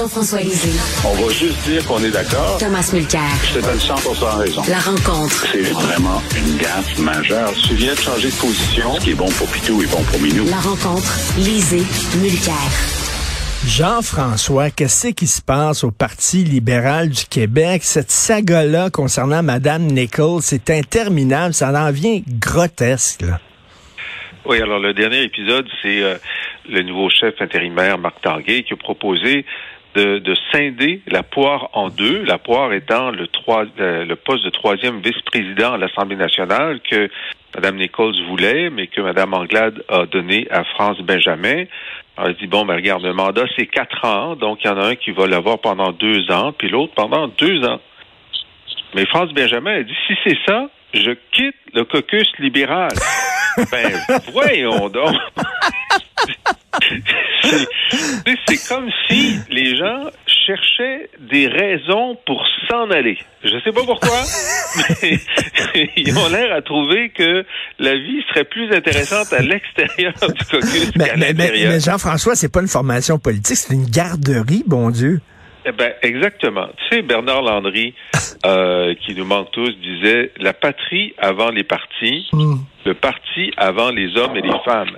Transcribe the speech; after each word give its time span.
Jean-François 0.00 0.40
Lisée. 0.40 0.80
On 1.04 1.12
va 1.12 1.30
juste 1.30 1.62
dire 1.68 1.86
qu'on 1.86 2.02
est 2.02 2.10
d'accord. 2.10 2.56
Thomas 2.58 2.90
Mulcair. 2.94 3.20
Je 3.44 3.58
te 3.58 3.64
donne 3.66 3.78
100 3.78 3.94
raison. 4.38 4.62
La 4.66 4.78
rencontre. 4.78 5.46
C'est 5.52 5.60
vraiment 5.60 6.22
une 6.34 6.56
gaffe 6.56 6.98
majeure. 6.98 7.52
Tu 7.68 7.74
viens 7.74 7.92
de 7.92 7.98
changer 7.98 8.30
de 8.30 8.36
position. 8.36 8.94
Ce 8.94 9.04
qui 9.04 9.10
est 9.10 9.14
bon 9.14 9.28
pour 9.28 9.46
Pitou 9.48 9.82
est 9.82 9.92
bon 9.94 10.02
pour 10.04 10.18
Minou. 10.20 10.46
La 10.48 10.56
rencontre. 10.56 11.12
Lisée. 11.36 11.84
Mulcair. 12.18 12.54
Jean-François, 13.66 14.70
qu'est-ce 14.70 15.08
qui 15.08 15.26
se 15.26 15.42
passe 15.42 15.84
au 15.84 15.90
Parti 15.90 16.44
libéral 16.44 17.10
du 17.10 17.26
Québec? 17.26 17.82
Cette 17.84 18.10
saga-là 18.10 18.88
concernant 18.88 19.42
Mme 19.42 19.82
Nichols, 19.82 20.40
c'est 20.40 20.70
interminable. 20.70 21.52
Ça 21.52 21.68
en 21.74 21.92
vient 21.92 22.22
grotesque. 22.26 23.20
Là. 23.20 23.38
Oui, 24.46 24.62
alors 24.62 24.78
le 24.78 24.94
dernier 24.94 25.24
épisode, 25.24 25.66
c'est 25.82 26.02
euh, 26.02 26.16
le 26.70 26.82
nouveau 26.82 27.10
chef 27.10 27.34
intérimaire, 27.42 27.98
Marc 27.98 28.22
Tanguay, 28.22 28.62
qui 28.62 28.72
a 28.72 28.76
proposé 28.76 29.44
de, 29.94 30.18
de, 30.18 30.34
scinder 30.50 31.00
la 31.06 31.22
poire 31.22 31.70
en 31.72 31.88
deux, 31.88 32.22
la 32.24 32.38
poire 32.38 32.72
étant 32.72 33.10
le, 33.10 33.26
trois, 33.26 33.64
le 33.76 34.14
poste 34.14 34.44
de 34.44 34.50
troisième 34.50 35.00
vice-président 35.00 35.72
à 35.72 35.78
l'Assemblée 35.78 36.16
nationale 36.16 36.80
que 36.80 37.10
Mme 37.56 37.76
Nichols 37.76 38.14
voulait, 38.28 38.70
mais 38.70 38.86
que 38.86 39.00
Mme 39.00 39.34
Anglade 39.34 39.82
a 39.88 40.06
donné 40.06 40.46
à 40.50 40.64
France 40.64 41.00
Benjamin. 41.00 41.64
Alors, 42.16 42.30
elle 42.30 42.36
dit, 42.36 42.46
bon, 42.46 42.64
ben, 42.64 42.76
regarde, 42.76 43.02
le 43.02 43.12
mandat, 43.12 43.44
c'est 43.56 43.66
quatre 43.66 44.04
ans, 44.04 44.36
donc 44.36 44.62
il 44.62 44.68
y 44.68 44.70
en 44.70 44.78
a 44.78 44.86
un 44.86 44.94
qui 44.94 45.10
va 45.10 45.26
l'avoir 45.26 45.58
pendant 45.58 45.90
deux 45.92 46.30
ans, 46.30 46.52
puis 46.52 46.68
l'autre 46.68 46.92
pendant 46.94 47.28
deux 47.28 47.64
ans. 47.64 47.80
Mais 48.94 49.06
France 49.06 49.32
Benjamin 49.32 49.80
a 49.80 49.82
dit, 49.82 49.96
si 50.06 50.14
c'est 50.24 50.38
ça, 50.46 50.68
je 50.94 51.12
quitte 51.32 51.56
le 51.74 51.84
caucus 51.84 52.30
libéral. 52.38 52.90
ben, 53.72 53.92
voyons 54.32 54.88
donc. 54.88 55.14
C'est 57.42 58.68
comme 58.68 58.90
si 59.08 59.36
les 59.50 59.76
gens 59.76 60.10
cherchaient 60.26 61.10
des 61.18 61.48
raisons 61.48 62.16
pour 62.26 62.44
s'en 62.68 62.90
aller. 62.90 63.18
Je 63.42 63.58
sais 63.64 63.72
pas 63.72 63.84
pourquoi, 63.84 64.22
mais 65.02 65.18
ils 65.96 66.18
ont 66.18 66.28
l'air 66.28 66.52
à 66.54 66.62
trouver 66.62 67.10
que 67.10 67.44
la 67.78 67.94
vie 67.94 68.22
serait 68.28 68.44
plus 68.44 68.72
intéressante 68.72 69.32
à 69.32 69.42
l'extérieur 69.42 70.12
du 70.20 70.44
caucus 70.44 70.90
qu'à 70.92 71.16
l'intérieur. 71.16 71.72
Mais, 71.72 71.80
Jean-François, 71.80 72.34
c'est 72.34 72.52
pas 72.52 72.60
une 72.60 72.68
formation 72.68 73.18
politique, 73.18 73.56
c'est 73.56 73.74
une 73.74 73.86
garderie, 73.86 74.64
bon 74.66 74.90
Dieu. 74.90 75.20
Eh 75.66 75.72
ben, 75.72 75.92
exactement. 76.02 76.68
Tu 76.76 76.96
sais, 76.96 77.02
Bernard 77.02 77.42
Landry, 77.42 77.94
euh, 78.46 78.94
qui 79.04 79.14
nous 79.14 79.24
manque 79.24 79.50
tous, 79.52 79.70
disait 79.76 80.32
la 80.38 80.52
patrie 80.52 81.14
avant 81.18 81.50
les 81.50 81.64
partis, 81.64 82.28
hmm. 82.32 82.56
le 82.86 82.94
parti 82.94 83.52
avant 83.56 83.90
les 83.90 84.16
hommes 84.16 84.36
et 84.36 84.42
les 84.42 84.58
femmes. 84.64 84.96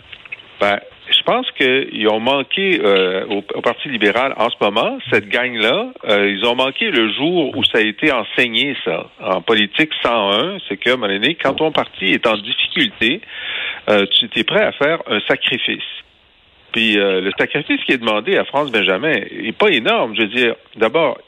Ben, 0.61 0.79
je 1.13 1.23
pense 1.23 1.51
qu'ils 1.53 2.09
ont 2.09 2.21
manqué 2.21 2.81
euh, 2.83 3.27
au, 3.27 3.61
Parti 3.63 3.89
libéral 3.89 4.35
en 4.37 4.51
ce 4.51 4.57
moment, 4.61 4.99
cette 5.11 5.29
gang-là, 5.29 5.93
euh, 6.09 6.31
ils 6.31 6.45
ont 6.45 6.55
manqué 6.55 6.91
le 6.91 7.13
jour 7.13 7.57
où 7.57 7.65
ça 7.65 7.79
a 7.79 7.81
été 7.81 8.13
enseigné, 8.13 8.77
ça. 8.85 9.07
En 9.21 9.41
politique 9.41 9.91
101, 10.03 10.59
c'est 10.69 10.77
que, 10.77 10.91
à 10.91 11.35
quand 11.43 11.55
ton 11.55 11.73
parti 11.73 12.07
est 12.07 12.27
en 12.27 12.37
difficulté, 12.37 13.21
euh, 13.89 14.07
tu 14.07 14.29
es 14.39 14.45
prêt 14.45 14.65
à 14.65 14.73
faire 14.73 14.99
un 15.07 15.21
sacrifice. 15.21 15.83
Puis 16.73 16.95
le 16.95 17.31
sacrifice 17.39 17.85
qui 17.85 17.93
est 17.93 17.99
demandé 17.99 18.39
à 18.39 18.45
France 18.45 18.73
Benjamin 18.73 19.13
est 19.13 19.57
pas 19.57 19.69
énorme. 19.69 20.15
Je 20.17 20.23
veux 20.23 20.29
dire, 20.29 20.55
d'abord, 20.77 21.19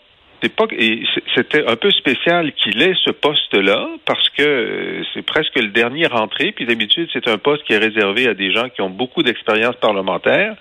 c'était 1.35 1.67
un 1.67 1.77
peu 1.77 1.91
spécial 1.91 2.53
qu'il 2.53 2.83
ait 2.83 2.95
ce 3.05 3.11
poste-là 3.11 3.89
parce 4.05 4.29
que 4.31 4.43
euh, 4.43 5.03
c'est 5.13 5.23
presque 5.23 5.57
le 5.57 5.69
dernier 5.69 6.07
rentré. 6.07 6.53
Puis 6.53 6.67
d'habitude, 6.67 7.09
c'est 7.13 7.29
un 7.29 7.39
poste 7.39 7.65
qui 7.65 7.73
est 7.73 7.79
réservé 7.79 8.29
à 8.29 8.35
des 8.35 8.53
gens 8.53 8.69
qui 8.69 8.81
ont 8.81 8.91
beaucoup 8.91 9.23
d'expérience 9.23 9.77
parlementaire. 9.77 10.57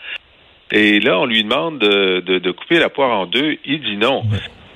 Et 0.72 1.00
là, 1.00 1.20
on 1.20 1.26
lui 1.26 1.44
demande 1.44 1.80
de, 1.80 2.20
de, 2.20 2.52
couper 2.52 2.80
la 2.80 2.90
poire 2.90 3.18
en 3.18 3.26
deux. 3.26 3.58
Il 3.66 3.82
dit 3.82 3.98
non. 3.98 4.24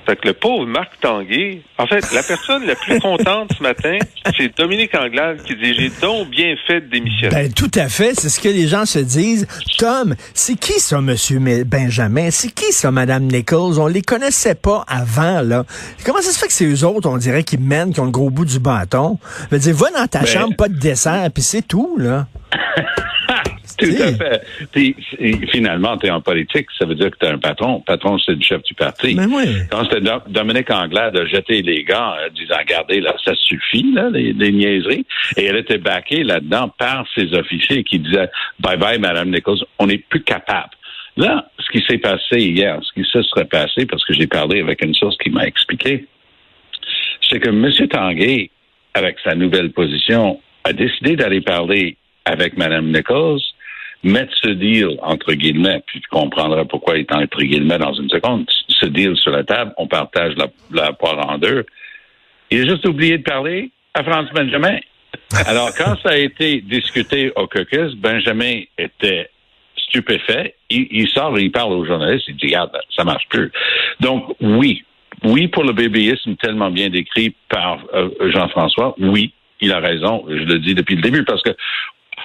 Fait 0.08 0.16
que 0.16 0.26
le 0.26 0.32
pauvre 0.32 0.64
Marc 0.64 0.98
Tanguay, 1.02 1.60
en 1.76 1.86
fait, 1.86 2.02
la 2.14 2.22
personne 2.22 2.64
la 2.64 2.74
plus 2.76 2.98
contente 2.98 3.50
ce 3.54 3.62
matin, 3.62 3.98
c'est 4.38 4.56
Dominique 4.56 4.94
Anglade 4.94 5.42
qui 5.42 5.54
dit 5.54 5.74
J'ai 5.74 5.90
donc 6.00 6.30
bien 6.30 6.54
fait 6.66 6.80
de 6.80 6.86
démissionner. 6.86 7.34
Ben, 7.34 7.52
tout 7.52 7.70
à 7.74 7.90
fait, 7.90 8.14
c'est 8.18 8.30
ce 8.30 8.40
que 8.40 8.48
les 8.48 8.68
gens 8.68 8.86
se 8.86 9.00
disent. 9.00 9.46
Tom, 9.76 10.14
c'est 10.32 10.58
qui 10.58 10.80
ça, 10.80 11.02
Monsieur 11.02 11.40
Benjamin? 11.66 12.30
C'est 12.30 12.50
qui 12.50 12.72
ça, 12.72 12.90
Madame 12.90 13.24
Nichols? 13.24 13.78
On 13.78 13.86
les 13.86 14.00
connaissait 14.00 14.54
pas 14.54 14.82
avant, 14.88 15.42
là. 15.42 15.64
Comment 16.06 16.22
ça 16.22 16.32
se 16.32 16.38
fait 16.38 16.46
que 16.46 16.54
c'est 16.54 16.64
eux 16.64 16.86
autres, 16.86 17.06
on 17.06 17.18
dirait, 17.18 17.44
qui 17.44 17.58
mènent, 17.58 17.92
qui 17.92 18.00
ont 18.00 18.06
le 18.06 18.10
gros 18.10 18.30
bout 18.30 18.46
du 18.46 18.60
bâton? 18.60 19.18
Je 19.50 19.56
veux 19.56 19.60
dire, 19.60 19.74
va 19.74 19.90
dans 19.90 20.06
ta 20.06 20.20
ben 20.20 20.26
chambre, 20.26 20.56
pas 20.56 20.68
de 20.68 20.78
dessert, 20.78 21.28
puis 21.34 21.42
c'est 21.42 21.68
tout, 21.68 21.98
là. 21.98 22.26
Tout 23.78 23.86
à 24.02 24.12
fait. 24.12 24.42
Puis, 24.72 24.96
finalement, 25.52 25.96
tu 25.96 26.06
es 26.06 26.10
en 26.10 26.20
politique, 26.20 26.66
ça 26.76 26.84
veut 26.84 26.96
dire 26.96 27.10
que 27.10 27.18
tu 27.18 27.26
es 27.26 27.28
un 27.28 27.38
patron. 27.38 27.80
Patron, 27.80 28.18
c'est 28.18 28.34
le 28.34 28.42
chef 28.42 28.62
du 28.62 28.74
parti. 28.74 29.14
Mais 29.14 29.26
oui. 29.26 29.44
Quand 29.70 29.84
c'était 29.84 30.00
Dominique 30.28 30.70
Anglade 30.70 31.16
a 31.16 31.26
jeté 31.26 31.62
les 31.62 31.84
gants, 31.84 32.14
euh, 32.18 32.28
disant, 32.30 32.56
regardez, 32.58 33.00
là, 33.00 33.14
ça 33.24 33.34
suffit, 33.36 33.86
là, 33.92 34.10
les, 34.10 34.52
niaiseries. 34.52 35.06
Et 35.36 35.44
elle 35.44 35.56
était 35.56 35.78
baquée 35.78 36.24
là-dedans 36.24 36.70
par 36.76 37.06
ses 37.14 37.32
officiers 37.34 37.84
qui 37.84 38.00
disaient, 38.00 38.28
bye 38.58 38.76
bye, 38.76 38.98
Madame 38.98 39.30
Nichols, 39.30 39.64
on 39.78 39.86
n'est 39.86 39.98
plus 39.98 40.22
capable. 40.22 40.70
Là, 41.16 41.48
ce 41.58 41.70
qui 41.70 41.84
s'est 41.86 41.98
passé 41.98 42.38
hier, 42.38 42.80
ce 42.82 42.92
qui 43.00 43.08
se 43.08 43.22
serait 43.22 43.44
passé, 43.44 43.86
parce 43.86 44.04
que 44.04 44.14
j'ai 44.14 44.26
parlé 44.26 44.60
avec 44.60 44.84
une 44.84 44.94
source 44.94 45.16
qui 45.18 45.30
m'a 45.30 45.46
expliqué, 45.46 46.06
c'est 47.28 47.40
que 47.40 47.48
M. 47.48 47.88
Tanguay, 47.88 48.50
avec 48.94 49.16
sa 49.22 49.34
nouvelle 49.34 49.70
position, 49.70 50.40
a 50.64 50.72
décidé 50.72 51.16
d'aller 51.16 51.40
parler 51.40 51.96
avec 52.24 52.56
Mme 52.56 52.92
Nichols 52.92 53.40
mettre 54.02 54.32
ce 54.42 54.50
deal, 54.50 54.96
entre 55.02 55.32
guillemets, 55.32 55.82
puis 55.86 56.00
tu 56.00 56.08
comprendras 56.08 56.64
pourquoi 56.64 56.96
il 56.96 57.00
est 57.00 57.12
entre 57.12 57.40
guillemets 57.42 57.78
dans 57.78 57.92
une 57.92 58.08
seconde, 58.08 58.46
ce 58.68 58.86
deal 58.86 59.16
sur 59.16 59.30
la 59.32 59.44
table, 59.44 59.72
on 59.76 59.86
partage 59.86 60.34
la, 60.36 60.46
la 60.70 60.92
poire 60.92 61.28
en 61.28 61.38
deux. 61.38 61.66
Il 62.50 62.62
a 62.62 62.68
juste 62.68 62.86
oublié 62.86 63.18
de 63.18 63.22
parler 63.22 63.70
à 63.94 64.02
France 64.04 64.28
Benjamin. 64.32 64.78
Alors, 65.46 65.70
quand 65.76 65.96
ça 66.02 66.10
a 66.10 66.16
été 66.16 66.60
discuté 66.60 67.32
au 67.36 67.46
caucus, 67.46 67.94
Benjamin 67.96 68.62
était 68.78 69.30
stupéfait. 69.76 70.54
Il, 70.70 71.08
sort, 71.08 71.38
il 71.38 71.50
parle 71.50 71.72
aux 71.72 71.84
journalistes, 71.84 72.26
il 72.28 72.36
dit, 72.36 72.46
regarde, 72.46 72.70
ça 72.94 73.04
marche 73.04 73.26
plus. 73.28 73.50
Donc, 74.00 74.34
oui. 74.40 74.84
Oui, 75.24 75.48
pour 75.48 75.64
le 75.64 75.72
bébéisme 75.72 76.36
tellement 76.36 76.70
bien 76.70 76.90
décrit 76.90 77.34
par 77.48 77.80
euh, 77.92 78.08
Jean-François, 78.30 78.94
oui, 78.98 79.32
il 79.60 79.72
a 79.72 79.80
raison, 79.80 80.24
je 80.28 80.44
le 80.44 80.60
dis 80.60 80.74
depuis 80.74 80.94
le 80.94 81.02
début, 81.02 81.24
parce 81.24 81.42
que 81.42 81.50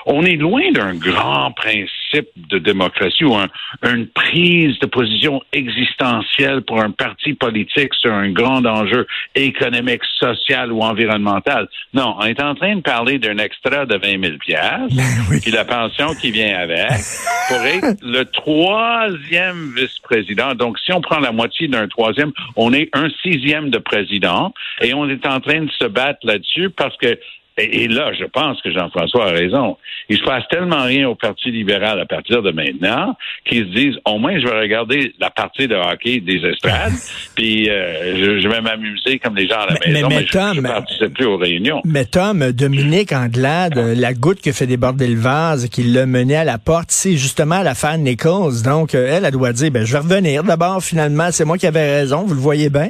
on 0.05 0.23
est 0.23 0.35
loin 0.35 0.71
d'un 0.71 0.95
grand 0.95 1.51
principe 1.51 2.29
de 2.35 2.59
démocratie 2.59 3.23
ou 3.23 3.35
une 3.83 4.07
prise 4.07 4.77
de 4.79 4.85
position 4.85 5.41
existentielle 5.51 6.61
pour 6.61 6.79
un 6.79 6.91
parti 6.91 7.33
politique 7.33 7.93
sur 7.95 8.13
un 8.13 8.31
grand 8.31 8.65
enjeu 8.65 9.07
économique, 9.35 10.01
social 10.19 10.71
ou 10.71 10.81
environnemental. 10.81 11.67
Non, 11.93 12.15
on 12.19 12.25
est 12.25 12.41
en 12.41 12.55
train 12.55 12.75
de 12.75 12.81
parler 12.81 13.19
d'un 13.19 13.37
extra 13.37 13.85
de 13.85 13.97
20 13.97 14.23
000 14.23 14.37
piastres, 14.37 14.95
ben 14.95 15.39
puis 15.41 15.51
la 15.51 15.65
pension 15.65 16.13
qui 16.15 16.31
vient 16.31 16.57
avec, 16.57 16.99
pour 17.47 17.57
être 17.57 17.97
le 18.03 18.23
troisième 18.25 19.73
vice-président. 19.75 20.53
Donc, 20.55 20.77
si 20.79 20.91
on 20.93 21.01
prend 21.01 21.19
la 21.19 21.31
moitié 21.31 21.67
d'un 21.67 21.87
troisième, 21.87 22.31
on 22.55 22.73
est 22.73 22.89
un 22.93 23.09
sixième 23.21 23.69
de 23.69 23.79
président, 23.79 24.53
et 24.81 24.93
on 24.93 25.09
est 25.09 25.25
en 25.25 25.39
train 25.39 25.61
de 25.61 25.71
se 25.71 25.85
battre 25.85 26.19
là-dessus 26.23 26.69
parce 26.69 26.95
que 26.97 27.17
et, 27.57 27.87
là, 27.87 28.11
je 28.19 28.25
pense 28.25 28.61
que 28.61 28.71
Jean-François 28.71 29.27
a 29.27 29.31
raison. 29.31 29.77
Il 30.09 30.17
se 30.17 30.23
passe 30.23 30.43
tellement 30.49 30.83
rien 30.83 31.07
au 31.07 31.15
Parti 31.15 31.51
libéral 31.51 31.99
à 31.99 32.05
partir 32.05 32.41
de 32.41 32.51
maintenant 32.51 33.15
qu'ils 33.45 33.65
se 33.65 33.73
disent, 33.73 33.95
au 34.05 34.17
moins, 34.17 34.39
je 34.39 34.45
vais 34.45 34.59
regarder 34.59 35.13
la 35.19 35.29
partie 35.29 35.67
de 35.67 35.75
hockey 35.75 36.19
des 36.19 36.45
estrades, 36.45 36.93
puis 37.35 37.69
euh, 37.69 38.39
je, 38.41 38.47
vais 38.47 38.61
m'amuser 38.61 39.19
comme 39.19 39.35
les 39.35 39.47
gens 39.47 39.59
à 39.59 39.67
la 39.67 39.79
maison, 39.85 40.07
mais, 40.09 40.25
je, 40.25 40.61
ne 40.61 40.67
participe 40.67 41.13
plus 41.13 41.25
aux 41.25 41.37
réunions. 41.37 41.81
Mais 41.85 42.05
Tom, 42.05 42.51
Dominique 42.51 43.11
Anglade, 43.11 43.77
la 43.77 44.13
goutte 44.13 44.41
que 44.41 44.51
fait 44.51 44.67
déborder 44.67 45.07
le 45.07 45.19
vase, 45.19 45.69
qui 45.69 45.83
l'a 45.83 46.05
mené 46.05 46.35
à 46.35 46.43
la 46.43 46.57
porte, 46.57 46.89
c'est 46.89 47.17
justement 47.17 47.61
l'affaire 47.61 47.97
Nichols. 47.97 48.63
Donc, 48.63 48.95
euh, 48.95 49.07
elle, 49.11 49.25
elle 49.25 49.31
doit 49.31 49.53
dire, 49.53 49.71
ben, 49.71 49.85
je 49.85 49.93
vais 49.93 49.99
revenir. 49.99 50.43
D'abord, 50.43 50.83
finalement, 50.83 51.29
c'est 51.31 51.45
moi 51.45 51.57
qui 51.57 51.67
avais 51.67 51.99
raison, 51.99 52.23
vous 52.23 52.33
le 52.33 52.39
voyez 52.39 52.69
bien. 52.69 52.89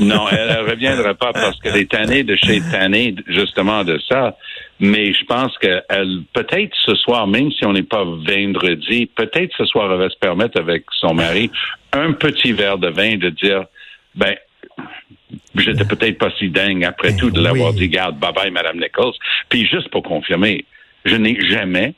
non, 0.00 0.28
elle 0.30 0.48
ne 0.48 0.70
reviendra 0.70 1.14
pas 1.14 1.32
parce 1.32 1.58
qu'elle 1.60 1.76
est 1.76 1.90
tannée 1.90 2.24
de 2.24 2.36
chez 2.36 2.60
tannée, 2.70 3.14
justement, 3.28 3.61
de 3.84 3.98
ça. 4.08 4.36
Mais 4.80 5.12
je 5.12 5.24
pense 5.24 5.56
qu'elle, 5.58 6.22
peut-être 6.32 6.72
ce 6.84 6.94
soir, 6.94 7.26
même 7.26 7.50
si 7.52 7.64
on 7.64 7.72
n'est 7.72 7.82
pas 7.82 8.04
vendredi, 8.04 9.06
peut-être 9.06 9.54
ce 9.56 9.64
soir, 9.64 9.92
elle 9.92 9.98
va 9.98 10.10
se 10.10 10.18
permettre 10.18 10.58
avec 10.60 10.84
son 10.92 11.14
mari 11.14 11.50
un 11.92 12.12
petit 12.12 12.52
verre 12.52 12.78
de 12.78 12.88
vin 12.88 13.16
de 13.16 13.30
dire, 13.30 13.64
ben, 14.14 14.34
j'étais 15.54 15.84
peut-être 15.84 16.18
pas 16.18 16.30
si 16.38 16.48
dingue 16.50 16.84
après 16.84 17.16
tout 17.16 17.30
de 17.30 17.40
l'avoir 17.40 17.72
dit, 17.72 17.88
garde, 17.88 18.18
bye 18.18 18.32
bye, 18.32 18.50
Madame 18.50 18.78
Nichols. 18.78 19.14
Puis 19.48 19.66
juste 19.66 19.88
pour 19.88 20.02
confirmer, 20.02 20.64
je 21.04 21.16
n'ai 21.16 21.40
jamais 21.48 21.94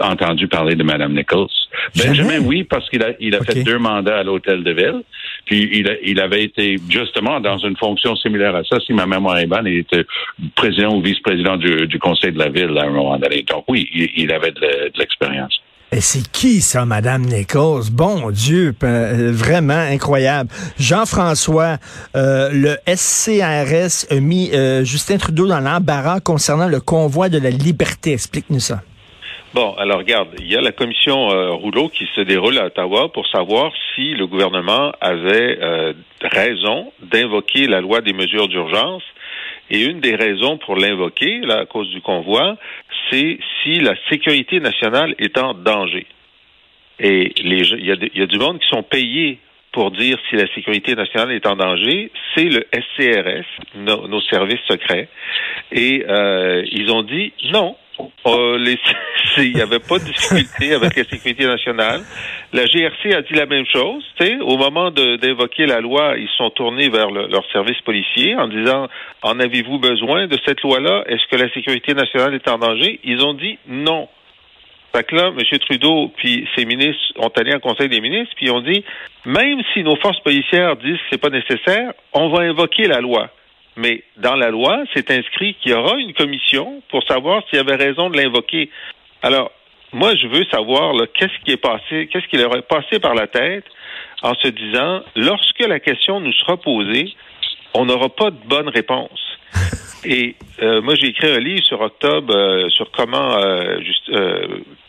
entendu 0.00 0.48
parler 0.48 0.74
de 0.74 0.82
Mme 0.82 1.14
Nichols. 1.14 1.48
Benjamin, 1.96 2.38
oui, 2.40 2.64
parce 2.64 2.88
qu'il 2.88 3.02
a, 3.02 3.10
il 3.20 3.34
a 3.34 3.42
fait 3.42 3.62
deux 3.62 3.78
mandats 3.78 4.18
à 4.18 4.22
l'Hôtel 4.22 4.62
de 4.64 4.72
Ville. 4.72 5.02
Puis 5.46 5.84
il, 6.02 6.20
avait 6.20 6.44
été 6.44 6.76
justement 6.88 7.40
dans 7.40 7.58
une 7.58 7.76
fonction 7.76 8.14
similaire 8.16 8.54
à 8.54 8.64
ça. 8.64 8.78
Si 8.80 8.92
ma 8.92 9.06
mémoire 9.06 9.38
est 9.38 9.46
bonne, 9.46 9.66
il 9.66 9.78
était 9.78 10.04
président 10.54 10.96
ou 10.96 11.02
vice-président 11.02 11.56
du, 11.56 11.98
Conseil 11.98 12.32
de 12.32 12.38
la 12.38 12.48
Ville 12.48 12.76
à 12.78 12.84
un 12.84 12.90
moment 12.90 13.18
donné. 13.18 13.42
Donc 13.42 13.64
oui, 13.68 13.88
il, 14.14 14.30
avait 14.30 14.52
de 14.52 14.98
l'expérience. 14.98 15.60
Et 15.90 16.02
c'est 16.02 16.30
qui 16.30 16.60
ça, 16.60 16.84
Madame 16.84 17.22
Nichols? 17.22 17.90
Bon 17.90 18.30
Dieu, 18.30 18.74
euh, 18.82 19.32
vraiment 19.32 19.72
incroyable. 19.72 20.50
Jean-François, 20.78 21.78
euh, 22.14 22.50
le 22.52 22.76
SCRS 22.86 24.06
a 24.10 24.20
mis 24.20 24.50
euh, 24.52 24.84
Justin 24.84 25.16
Trudeau 25.16 25.46
dans 25.46 25.60
l'embarras 25.60 26.20
concernant 26.20 26.68
le 26.68 26.80
convoi 26.80 27.30
de 27.30 27.38
la 27.38 27.48
liberté. 27.48 28.12
Explique-nous 28.12 28.60
ça. 28.60 28.82
Bon, 29.54 29.74
alors 29.78 29.98
regarde, 29.98 30.28
il 30.40 30.52
y 30.52 30.56
a 30.56 30.60
la 30.60 30.72
commission 30.72 31.28
Rouleau 31.56 31.88
qui 31.88 32.06
se 32.14 32.20
déroule 32.20 32.58
à 32.58 32.66
Ottawa 32.66 33.10
pour 33.10 33.26
savoir 33.28 33.72
si 33.94 34.12
le 34.14 34.26
gouvernement 34.26 34.92
avait 35.00 35.58
raison 36.20 36.92
d'invoquer 37.00 37.66
la 37.66 37.80
loi 37.80 38.02
des 38.02 38.12
mesures 38.12 38.48
d'urgence. 38.48 39.02
Et 39.70 39.82
une 39.84 40.00
des 40.00 40.14
raisons 40.14 40.58
pour 40.58 40.76
l'invoquer, 40.76 41.40
à 41.48 41.64
cause 41.66 41.88
du 41.90 42.00
convoi, 42.02 42.56
c'est 43.10 43.38
si 43.62 43.80
la 43.80 43.94
sécurité 44.10 44.60
nationale 44.60 45.14
est 45.18 45.38
en 45.38 45.54
danger. 45.54 46.06
Et 47.00 47.32
il 47.36 48.16
y 48.16 48.22
a 48.22 48.26
du 48.26 48.38
monde 48.38 48.58
qui 48.58 48.68
sont 48.68 48.82
payés 48.82 49.38
pour 49.72 49.90
dire 49.90 50.18
si 50.28 50.36
la 50.36 50.52
sécurité 50.54 50.94
nationale 50.94 51.32
est 51.32 51.46
en 51.46 51.54
danger, 51.54 52.10
c'est 52.34 52.48
le 52.48 52.66
SCRS, 52.72 53.46
nos 53.76 54.20
services 54.22 54.60
secrets. 54.66 55.08
Et 55.70 56.04
euh, 56.08 56.64
ils 56.72 56.90
ont 56.90 57.02
dit 57.02 57.32
non, 57.52 57.76
euh, 58.26 58.74
il 59.38 59.54
n'y 59.54 59.60
avait 59.60 59.78
pas 59.78 59.98
de 59.98 60.04
difficulté 60.04 60.74
avec 60.74 60.96
la 60.96 61.04
sécurité 61.04 61.46
nationale. 61.46 62.02
La 62.52 62.64
GRC 62.64 63.14
a 63.14 63.22
dit 63.22 63.34
la 63.34 63.46
même 63.46 63.66
chose. 63.66 64.04
Au 64.40 64.56
moment 64.56 64.90
d'évoquer 64.90 65.66
la 65.66 65.80
loi, 65.80 66.14
ils 66.16 66.28
sont 66.36 66.50
tournés 66.50 66.88
vers 66.88 67.10
leur 67.10 67.44
service 67.52 67.80
policier 67.82 68.34
en 68.36 68.48
disant 68.48 68.88
En 69.22 69.38
avez-vous 69.38 69.78
besoin 69.78 70.26
de 70.26 70.36
cette 70.44 70.60
loi-là? 70.62 71.04
Est-ce 71.06 71.26
que 71.30 71.36
la 71.36 71.52
sécurité 71.52 71.94
nationale 71.94 72.34
est 72.34 72.48
en 72.48 72.58
danger? 72.58 73.00
Ils 73.04 73.22
ont 73.24 73.34
dit 73.34 73.58
non. 73.68 74.08
Fait 74.94 75.04
que 75.04 75.14
là, 75.14 75.28
M. 75.28 75.58
Trudeau 75.58 76.10
puis 76.16 76.48
ses 76.56 76.64
ministres 76.64 77.12
ont 77.18 77.28
allé 77.28 77.54
en 77.54 77.60
Conseil 77.60 77.88
des 77.88 78.00
ministres, 78.00 78.34
puis 78.36 78.50
ont 78.50 78.62
dit 78.62 78.82
même 79.26 79.60
si 79.74 79.82
nos 79.82 79.96
forces 79.96 80.20
policières 80.20 80.76
disent 80.76 80.96
que 80.96 81.06
c'est 81.10 81.20
pas 81.20 81.30
nécessaire, 81.30 81.92
on 82.12 82.30
va 82.30 82.44
invoquer 82.44 82.88
la 82.88 83.00
loi. 83.00 83.30
Mais 83.78 84.02
dans 84.16 84.34
la 84.34 84.50
loi, 84.50 84.82
c'est 84.92 85.08
inscrit 85.12 85.54
qu'il 85.54 85.70
y 85.70 85.74
aura 85.74 85.98
une 85.98 86.12
commission 86.12 86.82
pour 86.90 87.04
savoir 87.04 87.44
s'il 87.44 87.58
y 87.58 87.60
avait 87.60 87.76
raison 87.76 88.10
de 88.10 88.16
l'invoquer. 88.16 88.70
Alors, 89.22 89.52
moi, 89.92 90.16
je 90.16 90.26
veux 90.26 90.44
savoir 90.46 90.94
qu'est-ce 91.14 91.44
qui 91.44 91.52
est 91.52 91.62
passé, 91.62 92.08
qu'est-ce 92.10 92.26
qui 92.26 92.38
leur 92.38 92.56
est 92.56 92.66
passé 92.66 92.98
par 92.98 93.14
la 93.14 93.28
tête 93.28 93.64
en 94.22 94.34
se 94.34 94.48
disant, 94.48 95.02
lorsque 95.14 95.60
la 95.60 95.78
question 95.78 96.18
nous 96.18 96.32
sera 96.32 96.56
posée, 96.56 97.14
on 97.72 97.84
n'aura 97.84 98.08
pas 98.08 98.32
de 98.32 98.38
bonne 98.46 98.68
réponse. 98.68 99.27
Et 100.04 100.36
euh, 100.62 100.80
moi, 100.80 100.94
j'ai 100.94 101.08
écrit 101.08 101.28
un 101.28 101.40
livre 101.40 101.64
sur 101.64 101.80
octobre 101.80 102.34
euh, 102.34 102.68
sur 102.70 102.90
comment 102.92 103.36
euh, 103.36 103.80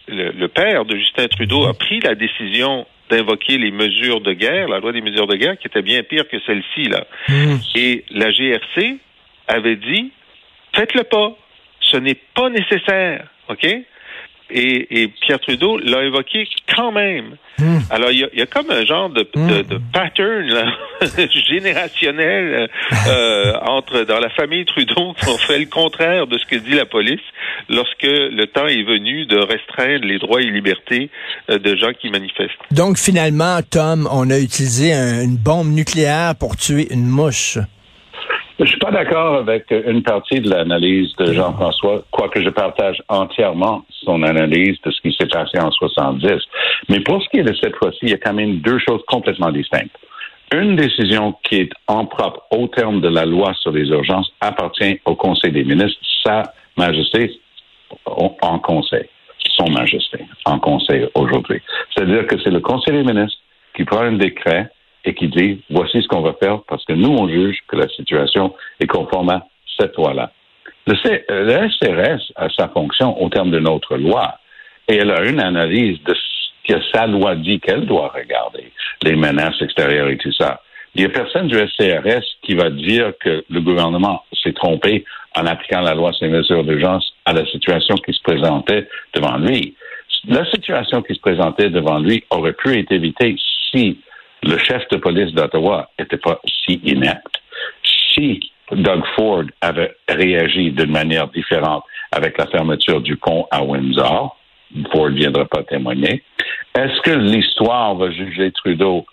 le, 0.07 0.31
le, 0.31 0.47
père 0.47 0.85
de 0.85 0.95
Justin 0.95 1.27
Trudeau 1.27 1.65
a 1.65 1.73
pris 1.73 2.00
la 2.00 2.15
décision 2.15 2.85
d'invoquer 3.09 3.57
les 3.57 3.71
mesures 3.71 4.21
de 4.21 4.33
guerre, 4.33 4.67
la 4.67 4.79
loi 4.79 4.91
des 4.91 5.01
mesures 5.01 5.27
de 5.27 5.35
guerre, 5.35 5.57
qui 5.57 5.67
était 5.67 5.81
bien 5.81 6.03
pire 6.03 6.27
que 6.27 6.39
celle-ci. 6.45 6.83
là. 6.89 7.06
Hmm. 7.27 7.57
Et 7.75 8.06
la 8.11 8.31
GRC 8.31 8.97
avait 9.47 9.77
dit, 9.77 10.11
faites-le 10.75 11.03
pas, 11.03 11.35
ce 11.81 11.97
n'est 11.97 12.19
pas 12.35 12.50
nécessaire, 12.50 13.27
OK? 13.50 13.65
Et, 14.51 15.01
et, 15.01 15.07
Pierre 15.07 15.39
Trudeau 15.39 15.77
l'a 15.77 16.03
évoqué 16.03 16.47
quand 16.75 16.91
même. 16.91 17.35
Hmm. 17.57 17.79
Alors, 17.89 18.11
il 18.11 18.27
y, 18.33 18.41
a, 18.41 18.45
comme 18.45 18.71
un 18.71 18.85
genre 18.85 19.09
de, 19.09 19.27
de, 19.35 19.61
de 19.63 19.75
hmm. 19.77 19.81
pattern 19.91 20.73
générationnel 21.47 22.69
euh, 23.07 23.53
entre 23.67 24.03
dans 24.03 24.19
la 24.19 24.29
famille 24.29 24.65
Trudeau 24.65 25.13
ont 25.27 25.37
fait 25.37 25.59
le 25.59 25.65
contraire 25.65 26.27
de 26.27 26.37
ce 26.37 26.45
que 26.45 26.55
dit 26.55 26.73
la 26.73 26.85
police 26.85 27.19
lorsque 27.69 28.03
le 28.03 28.45
temps 28.45 28.67
est 28.67 28.83
venu 28.83 29.25
de 29.25 29.37
restreindre 29.37 30.05
les 30.05 30.19
droits 30.19 30.41
et 30.41 30.49
libertés 30.49 31.09
euh, 31.49 31.59
de 31.59 31.75
gens 31.75 31.91
qui 31.93 32.09
manifestent. 32.09 32.53
Donc, 32.71 32.97
finalement, 32.97 33.59
Tom, 33.69 34.07
on 34.11 34.29
a 34.29 34.39
utilisé 34.39 34.93
une 34.93 35.37
bombe 35.37 35.71
nucléaire 35.71 36.35
pour 36.35 36.55
tuer 36.55 36.87
une 36.91 37.05
mouche. 37.05 37.57
Je 38.59 38.65
suis 38.65 38.79
pas 38.79 38.91
d'accord 38.91 39.35
avec 39.35 39.71
une 39.71 40.03
partie 40.03 40.41
de 40.41 40.50
l'analyse 40.50 41.15
de 41.15 41.31
Jean-François, 41.31 42.03
quoique 42.11 42.41
je 42.41 42.50
partage 42.50 43.01
entièrement 43.07 43.85
son 44.03 44.21
analyse 44.21 44.75
de 44.83 44.91
ce 44.91 45.00
qui 45.00 45.15
s'est 45.17 45.27
passé 45.27 45.57
en 45.57 45.71
70. 45.71 46.41
Mais 46.89 47.00
pour 47.00 47.23
ce 47.23 47.29
qui 47.29 47.38
est 47.38 47.44
de 47.44 47.56
cette 47.56 47.77
fois-ci, 47.77 48.00
il 48.01 48.09
y 48.09 48.13
a 48.13 48.17
quand 48.17 48.33
même 48.33 48.57
deux 48.57 48.77
choses 48.79 49.01
complètement 49.07 49.51
distinctes. 49.51 49.95
Une 50.53 50.75
décision 50.75 51.35
qui 51.44 51.56
est 51.56 51.69
en 51.88 52.06
propre 52.06 52.47
au 52.51 52.67
terme 52.67 53.00
de 53.00 53.07
la 53.07 53.25
loi 53.25 53.53
sur 53.61 53.71
les 53.71 53.88
urgences 53.88 54.29
appartient 54.41 55.00
au 55.06 55.15
Conseil 55.15 55.53
des 55.53 55.63
ministres, 55.63 56.01
Sa 56.25 56.44
Majesté 56.75 57.39
en 58.06 58.59
Conseil, 58.59 59.06
Son 59.56 59.69
Majesté 59.69 60.25
en 60.44 60.59
Conseil 60.59 61.07
aujourd'hui. 61.13 61.61
C'est-à-dire 61.95 62.27
que 62.27 62.35
c'est 62.44 62.51
le 62.51 62.59
Conseil 62.59 62.94
des 62.94 63.03
ministres 63.03 63.39
qui 63.73 63.85
prend 63.85 64.01
un 64.01 64.17
décret 64.17 64.69
et 65.05 65.13
qui 65.13 65.27
dit 65.27 65.61
voici 65.69 66.01
ce 66.01 66.07
qu'on 66.07 66.21
va 66.21 66.33
faire 66.33 66.61
parce 66.67 66.83
que 66.85 66.93
nous, 66.93 67.09
on 67.09 67.27
juge 67.27 67.59
que 67.67 67.75
la 67.75 67.87
situation 67.89 68.53
est 68.79 68.87
conforme 68.87 69.29
à 69.29 69.45
cette 69.79 69.95
loi-là. 69.95 70.31
Le, 70.87 70.95
SRS 70.95 72.31
a 72.35 72.49
sa 72.49 72.67
fonction 72.69 73.21
au 73.21 73.29
terme 73.29 73.51
de 73.51 73.59
notre 73.59 73.97
loi 73.97 74.39
et 74.87 74.95
elle 74.95 75.11
a 75.11 75.23
une 75.23 75.39
analyse 75.39 76.01
de 76.03 76.13
ce 76.13 76.73
que 76.73 76.81
sa 76.93 77.07
loi 77.07 77.35
dit 77.35 77.59
qu'elle 77.59 77.85
doit 77.85 78.09
regarder, 78.09 78.71
les 79.03 79.15
menaces 79.15 79.61
extérieures 79.61 80.09
et 80.09 80.17
tout 80.17 80.31
ça. 80.33 80.61
Il 80.95 81.01
n'y 81.01 81.07
a 81.07 81.09
personne 81.09 81.47
du 81.47 81.55
SCRS 81.55 82.25
qui 82.41 82.55
va 82.55 82.69
dire 82.69 83.13
que 83.19 83.43
le 83.49 83.61
gouvernement 83.61 84.23
s'est 84.43 84.53
trompé 84.53 85.05
en 85.35 85.45
appliquant 85.45 85.81
la 85.81 85.93
loi 85.93 86.11
sur 86.13 86.25
les 86.25 86.31
mesures 86.31 86.63
d'urgence 86.63 87.13
à 87.25 87.33
la 87.33 87.45
situation 87.45 87.95
qui 87.95 88.13
se 88.13 88.21
présentait 88.21 88.87
devant 89.13 89.37
lui. 89.37 89.75
La 90.27 90.45
situation 90.45 91.01
qui 91.01 91.13
se 91.13 91.19
présentait 91.19 91.69
devant 91.69 91.99
lui 91.99 92.23
aurait 92.31 92.53
pu 92.53 92.77
être 92.77 92.91
évitée 92.91 93.35
si 93.71 93.99
le 94.49 94.57
chef 94.57 94.83
de 94.91 94.97
police 94.97 95.33
d'Ottawa 95.33 95.89
n'était 95.99 96.17
pas 96.17 96.39
si 96.65 96.81
inepte. 96.83 97.35
Si 98.13 98.51
Doug 98.71 99.03
Ford 99.15 99.43
avait 99.61 99.95
réagi 100.07 100.71
d'une 100.71 100.91
manière 100.91 101.27
différente 101.27 101.83
avec 102.11 102.37
la 102.37 102.47
fermeture 102.47 103.01
du 103.01 103.15
pont 103.15 103.45
à 103.51 103.63
Windsor, 103.63 104.35
Ford 104.91 105.09
ne 105.09 105.15
viendra 105.15 105.45
pas 105.45 105.63
témoigner. 105.63 106.23
Est-ce 106.75 107.01
que 107.01 107.11
l'histoire 107.11 107.95
va 107.95 108.11
juger 108.11 108.51
Trudeau 108.51 109.05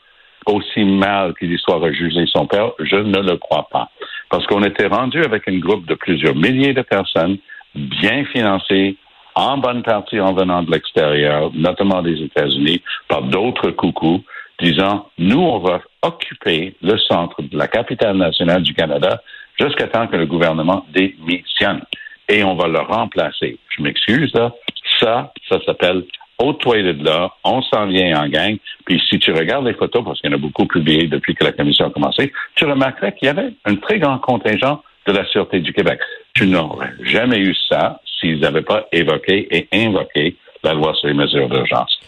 aussi 0.47 0.85
mal 0.85 1.35
que 1.35 1.45
l'histoire 1.45 1.83
a 1.85 1.93
jugé 1.93 2.25
son 2.27 2.47
père? 2.47 2.73
Je 2.79 2.97
ne 2.97 3.21
le 3.21 3.37
crois 3.37 3.69
pas. 3.71 3.91
Parce 4.31 4.47
qu'on 4.47 4.63
était 4.65 4.87
rendu 4.87 5.23
avec 5.23 5.49
un 5.49 5.59
groupe 5.59 5.87
de 5.87 5.95
plusieurs 5.95 6.35
milliers 6.35 6.75
de 6.75 6.83
personnes, 6.83 7.39
bien 7.75 8.25
financées, 8.27 8.97
en 9.35 9.59
bonne 9.59 9.83
partie 9.83 10.19
en 10.19 10.33
venant 10.33 10.63
de 10.63 10.71
l'extérieur, 10.71 11.51
notamment 11.55 12.01
des 12.03 12.23
États-Unis, 12.23 12.81
par 13.07 13.23
d'autres 13.23 13.71
coucous, 13.71 14.23
disant, 14.61 15.09
nous, 15.19 15.41
on 15.41 15.59
va 15.59 15.81
occuper 16.03 16.75
le 16.83 16.99
centre 16.99 17.43
de 17.43 17.57
la 17.57 17.69
capitale 17.69 18.17
nationale 18.17 18.63
du 18.63 18.75
Canada 18.75 19.23
jusqu'à 19.59 19.89
temps 19.89 20.07
que 20.07 20.17
le 20.17 20.27
gouvernement 20.27 20.87
démissionne. 20.93 21.83
Et 22.29 22.43
on 22.43 22.57
va 22.57 22.67
le 22.67 22.81
remplacer. 22.81 23.59
Je 23.77 23.83
m'excuse, 23.83 24.33
là. 24.35 24.53
Ça, 24.99 25.33
ça 25.49 25.59
s'appelle 25.65 26.05
haute 26.39 26.65
de 26.67 27.05
là, 27.05 27.31
on 27.45 27.63
s'en 27.63 27.87
vient 27.87 28.23
en 28.23 28.29
gang. 28.29 28.57
Puis 28.85 29.03
si 29.09 29.19
tu 29.19 29.33
regardes 29.33 29.67
les 29.67 29.75
photos, 29.75 30.05
parce 30.05 30.21
qu'il 30.21 30.31
y 30.31 30.35
en 30.35 30.37
a 30.37 30.41
beaucoup 30.41 30.67
publiées 30.67 31.07
depuis 31.07 31.35
que 31.35 31.45
la 31.45 31.53
commission 31.53 31.87
a 31.87 31.91
commencé, 31.91 32.33
tu 32.55 32.65
remarquerais 32.65 33.15
qu'il 33.15 33.27
y 33.27 33.31
avait 33.31 33.53
un 33.65 33.77
très 33.77 33.99
grand 33.99 34.19
contingent 34.19 34.83
de 35.07 35.13
la 35.13 35.25
Sûreté 35.27 35.61
du 35.61 35.73
Québec. 35.73 36.01
Tu 36.35 36.47
n'aurais 36.47 36.93
jamais 37.03 37.39
eu 37.39 37.55
ça 37.69 38.01
s'ils 38.21 38.41
n'avaient 38.41 38.63
pas 38.63 38.87
évoqué 38.93 39.47
et 39.51 39.69
invoqué 39.73 40.37
la 40.63 40.75
loi 40.75 40.95
sur 40.95 41.09
les 41.09 41.15
mesures 41.15 41.49
d'urgence. 41.49 41.99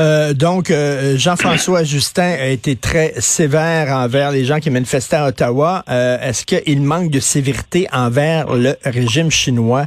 Euh, 0.00 0.34
donc, 0.34 0.70
euh, 0.70 1.16
Jean-François 1.16 1.84
Justin 1.84 2.36
a 2.38 2.48
été 2.48 2.76
très 2.76 3.12
sévère 3.20 3.88
envers 3.88 4.30
les 4.30 4.44
gens 4.44 4.58
qui 4.58 4.70
manifestaient 4.70 5.16
à 5.16 5.26
Ottawa. 5.26 5.84
Euh, 5.88 6.18
est-ce 6.20 6.46
qu'il 6.46 6.82
manque 6.82 7.10
de 7.10 7.20
sévérité 7.20 7.86
envers 7.92 8.54
le 8.54 8.74
régime 8.84 9.30
chinois? 9.30 9.86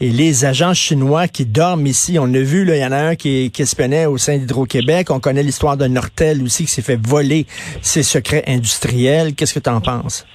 Et 0.00 0.08
les 0.08 0.44
agents 0.44 0.74
chinois 0.74 1.28
qui 1.28 1.46
dorment 1.46 1.86
ici, 1.86 2.18
on 2.18 2.26
l'a 2.26 2.42
vu, 2.42 2.66
il 2.66 2.76
y 2.76 2.84
en 2.84 2.90
a 2.90 2.96
un 2.96 3.14
qui, 3.14 3.52
qui 3.52 3.62
espionnait 3.62 4.06
au 4.06 4.18
sein 4.18 4.36
d'Hydro-Québec. 4.36 5.10
On 5.10 5.20
connaît 5.20 5.44
l'histoire 5.44 5.76
de 5.76 5.86
Nortel 5.86 6.42
aussi 6.42 6.64
qui 6.64 6.70
s'est 6.70 6.82
fait 6.82 6.98
voler 7.00 7.46
ses 7.82 8.02
secrets 8.02 8.42
industriels. 8.48 9.34
Qu'est-ce 9.36 9.54
que 9.54 9.60
tu 9.60 9.70
en 9.70 9.80
penses? 9.80 10.26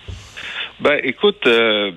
Ben, 0.80 1.00
écoute, 1.04 1.44
de 1.44 1.94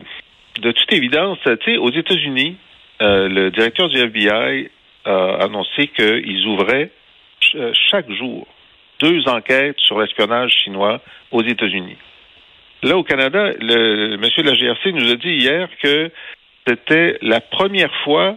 toute 0.73 0.93
évidence, 0.93 1.38
tu 1.45 1.57
sais, 1.64 1.76
aux 1.76 1.93
États-Unis, 1.93 2.57
le 2.99 3.50
directeur 3.50 3.88
du 3.88 3.99
FBI 3.99 4.69
a 5.05 5.45
annoncé 5.45 5.88
qu'ils 5.95 6.47
ouvraient 6.47 6.90
euh, 6.90 7.00
chaque 7.90 8.11
jour 8.11 8.47
deux 9.00 9.26
enquêtes 9.28 9.78
sur 9.78 9.99
l'espionnage 9.99 10.52
chinois 10.64 11.00
aux 11.30 11.42
États-Unis. 11.42 11.97
Là, 12.82 12.97
au 12.97 13.02
Canada, 13.02 13.52
le, 13.61 14.16
monsieur 14.16 14.42
de 14.42 14.50
la 14.50 14.54
GRC 14.54 14.92
nous 14.92 15.11
a 15.11 15.16
dit 15.16 15.32
hier 15.32 15.68
que 15.82 16.11
c'était 16.66 17.18
la 17.23 17.40
première 17.40 17.94
fois 18.04 18.37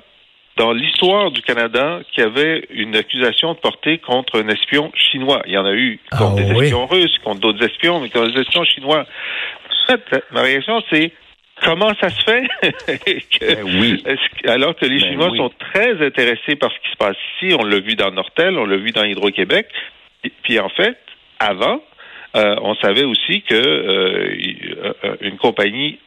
dans 0.57 0.71
l'histoire 0.71 1.31
du 1.31 1.41
Canada 1.41 2.01
qu'il 2.11 2.23
y 2.23 2.27
avait 2.27 2.65
une 2.69 2.95
accusation 2.95 3.53
de 3.53 3.59
portée 3.59 3.97
contre 3.97 4.41
un 4.41 4.47
espion 4.49 4.91
chinois. 4.95 5.41
Il 5.47 5.53
y 5.53 5.57
en 5.57 5.65
a 5.65 5.73
eu 5.73 5.99
contre 6.11 6.35
ah 6.37 6.41
des 6.41 6.51
espions 6.51 6.85
russes, 6.85 7.17
contre 7.23 7.39
d'autres 7.39 7.63
espions, 7.65 7.99
mais 7.99 8.09
contre 8.09 8.31
des 8.31 8.41
espions 8.41 8.63
chinois. 8.63 9.05
ma 10.31 10.41
réaction, 10.41 10.81
c'est 10.91 11.11
comment 11.63 11.93
ça 12.01 12.09
se 12.09 12.23
fait 12.23 12.47
que, 13.39 13.55
Ben 13.55 13.63
oui. 13.79 14.03
alors 14.47 14.75
que 14.75 14.85
les 14.85 14.99
Ben 14.99 15.09
Chinois 15.09 15.29
oui. 15.31 15.37
sont 15.37 15.51
très 15.59 16.05
intéressés 16.05 16.55
par 16.55 16.71
ce 16.71 16.79
qui 16.79 16.91
se 16.91 16.97
passe 16.97 17.17
ici, 17.41 17.55
on 17.59 17.63
l'a 17.65 17.79
vu 17.79 17.95
dans 17.95 18.11
Nortel, 18.11 18.57
on 18.57 18.65
l'a 18.65 18.77
vu 18.77 18.91
dans 18.91 19.03
Hydro-Québec, 19.03 19.67
puis 20.43 20.59
en 20.59 20.69
fait, 20.69 20.97
avant, 21.39 21.83
euh, 22.35 22.55
on 22.61 22.75
savait 22.75 23.03
aussi 23.03 23.41
que 23.43 23.53
euh, 23.55 24.93
euh, 25.03 25.15
une 25.21 25.37
compagnie 25.37 25.99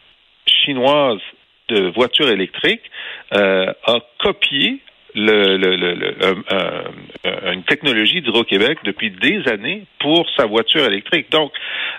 chinoise 0.47 1.21
de 1.69 1.89
voitures 1.91 2.29
électriques 2.29 2.91
euh, 3.35 3.73
a 3.85 3.99
copié 4.21 4.79
le, 5.15 5.57
le, 5.57 5.77
le- 5.77 5.95
le- 5.95 6.15
une 6.21 7.16
technologie 7.77 8.23
d'Hydro-Québec 8.23 8.79
depuis 8.85 9.11
des 9.11 9.47
années 9.49 9.85
pour 10.01 10.27
sa 10.37 10.47
voiture 10.47 10.85
électrique. 10.85 11.31
Donc, 11.31 11.53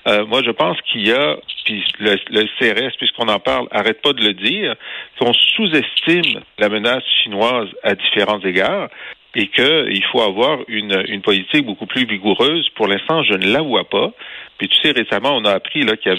euh, 0.08 0.26
moi, 0.26 0.42
je 0.44 0.52
pense 0.52 0.78
qu'il 0.82 1.08
y 1.08 1.12
a, 1.12 1.38
puis 1.66 1.84
le, 2.00 2.46
CRS, 2.58 2.98
puisqu'on 2.98 3.28
en 3.28 3.40
parle, 3.40 3.68
arrête 3.72 4.02
pas 4.02 4.14
de 4.14 4.24
le 4.24 4.34
dire, 4.34 4.76
qu'on 5.20 5.34
sous-estime 5.34 6.42
la 6.58 6.70
menace 6.70 7.04
chinoise 7.24 7.70
à 7.84 7.94
différents 7.94 8.40
égards 8.40 8.90
et 9.36 9.48
qu'il 9.48 10.04
faut 10.12 10.22
avoir 10.22 10.60
une, 10.68 11.22
politique 11.22 11.66
beaucoup 11.66 11.86
plus 11.86 12.06
vigoureuse. 12.06 12.68
Pour 12.76 12.88
l'instant, 12.88 13.22
je 13.24 13.34
ne 13.34 13.52
la 13.52 13.62
vois 13.62 13.88
pas. 13.88 14.12
Puis 14.58 14.70
tu 14.70 14.78
sais, 14.82 14.92
récemment, 14.92 15.36
on 15.36 15.46
a 15.46 15.52
appris 15.52 15.82
qu'il 15.82 16.10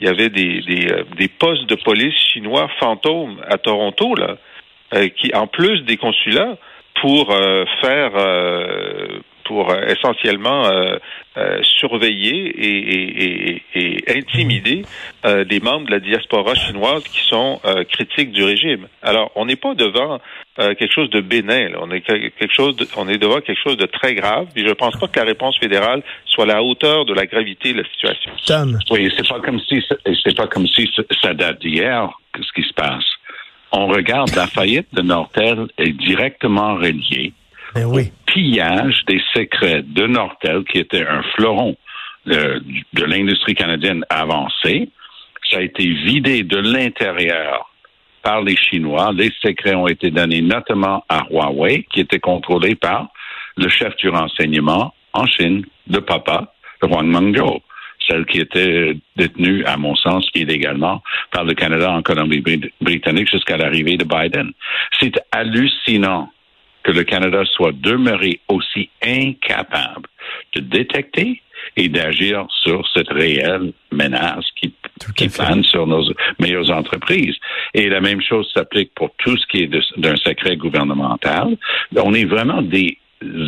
y 0.00 0.08
avait 0.08 0.30
euh, 0.30 1.04
des 1.18 1.28
postes 1.28 1.66
de 1.66 1.74
police 1.74 2.14
chinois 2.32 2.70
fantômes 2.78 3.42
à 3.46 3.58
Toronto, 3.58 4.14
là, 4.14 4.38
euh, 4.94 5.08
qui, 5.08 5.34
en 5.34 5.46
plus 5.46 5.82
des 5.82 5.98
consulats, 5.98 6.56
pour 7.00 7.30
euh, 7.32 7.64
faire 7.80 8.12
euh, 8.16 9.20
pour 9.44 9.70
euh, 9.72 9.82
essentiellement 9.88 10.66
euh, 10.66 10.96
euh, 11.36 11.58
surveiller 11.62 12.46
et, 12.46 12.78
et- 12.94 13.62
et- 13.74 14.04
et 14.08 14.18
intimider 14.18 14.82
euh, 15.24 15.44
des 15.44 15.58
membres 15.60 15.86
de 15.86 15.92
la 15.92 15.98
diaspora 16.00 16.54
chinoise 16.54 17.02
qui 17.04 17.20
sont 17.26 17.60
euh, 17.64 17.82
critiques 17.84 18.30
du 18.32 18.44
régime. 18.44 18.86
Alors, 19.02 19.32
on 19.34 19.46
n'est 19.46 19.56
pas 19.56 19.74
devant 19.74 20.20
euh, 20.60 20.74
quelque 20.74 20.92
chose 20.92 21.10
de 21.10 21.20
bénin. 21.20 21.70
là. 21.70 21.78
On 21.80 21.90
est 21.90 22.00
que- 22.02 22.28
quelque 22.28 22.54
chose, 22.54 22.76
de- 22.76 22.86
on 22.96 23.08
est 23.08 23.18
devant 23.18 23.40
quelque 23.40 23.60
chose 23.62 23.76
de 23.76 23.86
très 23.86 24.14
grave. 24.14 24.46
Et 24.56 24.64
je 24.66 24.72
pense 24.72 24.96
pas 24.98 25.08
que 25.08 25.18
la 25.18 25.24
réponse 25.26 25.58
fédérale 25.58 26.02
soit 26.26 26.44
à 26.44 26.48
la 26.48 26.62
hauteur 26.62 27.04
de 27.04 27.14
la 27.14 27.26
gravité 27.26 27.72
de 27.72 27.78
la 27.82 27.88
situation. 27.88 28.30
Tom. 28.46 28.78
Oui, 28.90 29.12
c'est 29.16 29.26
pas 29.28 29.40
comme 29.40 29.58
si 29.60 29.82
c'est 30.24 30.36
pas 30.36 30.46
comme 30.46 30.66
si 30.68 30.88
ça 31.22 31.34
date 31.34 31.60
d'hier 31.60 32.08
que 32.32 32.42
ce 32.42 32.52
qui 32.52 32.62
se 32.68 32.72
passe. 32.74 33.04
On 33.72 33.86
regarde 33.86 34.34
la 34.34 34.46
faillite 34.46 34.88
de 34.92 35.02
Nortel 35.02 35.68
est 35.78 35.92
directement 35.92 36.74
reliée 36.74 37.32
Ben 37.74 37.86
oui. 37.86 38.10
pillage 38.26 39.04
des 39.06 39.20
secrets 39.34 39.82
de 39.82 40.06
Nortel, 40.06 40.64
qui 40.64 40.78
était 40.78 41.06
un 41.06 41.22
fleuron 41.34 41.76
euh, 42.28 42.60
de 42.92 43.04
l'industrie 43.04 43.54
canadienne 43.54 44.04
avancée. 44.10 44.90
Ça 45.50 45.58
a 45.58 45.62
été 45.62 45.84
vidé 45.88 46.42
de 46.42 46.58
l'intérieur 46.58 47.70
par 48.22 48.42
les 48.42 48.56
Chinois. 48.56 49.12
Les 49.14 49.30
secrets 49.40 49.74
ont 49.74 49.88
été 49.88 50.10
donnés 50.10 50.42
notamment 50.42 51.04
à 51.08 51.26
Huawei, 51.30 51.86
qui 51.92 52.00
était 52.00 52.18
contrôlé 52.18 52.74
par 52.74 53.08
le 53.56 53.68
chef 53.68 53.96
du 53.96 54.08
renseignement 54.08 54.94
en 55.12 55.26
Chine, 55.26 55.64
de 55.86 55.98
papa, 55.98 56.52
Huang 56.82 57.06
Mengzhou, 57.06 57.60
celle 58.10 58.26
qui 58.26 58.40
était 58.40 58.96
détenue, 59.16 59.64
à 59.64 59.76
mon 59.76 59.94
sens, 59.94 60.28
illégalement 60.34 61.02
par 61.30 61.44
le 61.44 61.54
Canada 61.54 61.90
en 61.92 62.02
Colombie-Britannique 62.02 63.30
jusqu'à 63.30 63.56
l'arrivée 63.56 63.96
de 63.96 64.04
Biden. 64.04 64.52
C'est 64.98 65.14
hallucinant 65.32 66.30
que 66.82 66.92
le 66.92 67.04
Canada 67.04 67.44
soit 67.44 67.72
demeuré 67.72 68.40
aussi 68.48 68.90
incapable 69.02 70.08
de 70.54 70.60
détecter 70.60 71.42
et 71.76 71.88
d'agir 71.88 72.46
sur 72.62 72.86
cette 72.94 73.10
réelle 73.10 73.72
menace 73.92 74.46
qui, 74.56 74.74
qui 75.14 75.28
plane 75.28 75.62
sur 75.62 75.86
nos 75.86 76.02
meilleures 76.38 76.70
entreprises. 76.70 77.36
Et 77.74 77.88
la 77.88 78.00
même 78.00 78.22
chose 78.22 78.50
s'applique 78.54 78.92
pour 78.94 79.10
tout 79.18 79.36
ce 79.36 79.46
qui 79.46 79.64
est 79.64 79.70
d'un 79.98 80.16
secret 80.16 80.56
gouvernemental. 80.56 81.56
On 81.96 82.14
est 82.14 82.24
vraiment 82.24 82.62
des 82.62 82.98